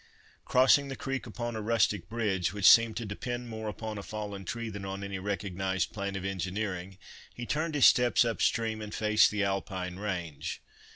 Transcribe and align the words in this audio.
Crossing 0.45 0.87
the 0.87 0.95
creek 0.95 1.27
upon 1.27 1.55
a 1.55 1.61
rustic 1.61 2.09
bridge, 2.09 2.53
which 2.53 2.67
seemed 2.67 2.97
to 2.97 3.05
depend 3.05 3.47
more 3.49 3.69
upon 3.69 3.99
a 3.99 4.01
fallen 4.01 4.43
tree 4.43 4.67
than 4.67 4.83
on 4.83 5.03
any 5.03 5.19
recognised 5.19 5.93
plan 5.93 6.15
of 6.15 6.25
engineering, 6.25 6.97
he 7.35 7.45
turned 7.45 7.75
his 7.75 7.85
steps 7.85 8.25
up 8.25 8.41
stream, 8.41 8.81
and 8.81 8.95
faced 8.95 9.29
the 9.29 9.43
Alpine 9.43 9.97
range. 9.97 10.59